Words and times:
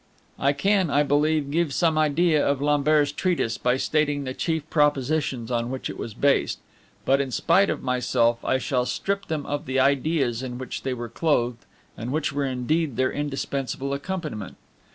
I 0.39 0.51
can, 0.51 0.89
I 0.89 1.03
believe, 1.03 1.51
give 1.51 1.71
some 1.75 1.95
idea 1.95 2.43
of 2.43 2.59
Lambert's 2.59 3.11
Treatise 3.11 3.59
by 3.59 3.77
stating 3.77 4.23
the 4.23 4.33
chief 4.33 4.67
propositions 4.71 5.51
on 5.51 5.69
which 5.69 5.91
it 5.91 5.97
was 5.99 6.15
based; 6.15 6.57
but, 7.05 7.21
in 7.21 7.29
spite 7.29 7.69
of 7.69 7.83
myself, 7.83 8.43
I 8.43 8.57
shall 8.57 8.87
strip 8.87 9.27
them 9.27 9.45
of 9.45 9.67
the 9.67 9.79
ideas 9.79 10.41
in 10.41 10.57
which 10.57 10.81
they 10.81 10.95
were 10.95 11.07
clothed, 11.07 11.65
and 11.95 12.11
which 12.11 12.33
were 12.33 12.45
indeed 12.45 12.95
their 12.97 13.11
indispensable 13.11 13.93
accompaniment. 13.93 14.57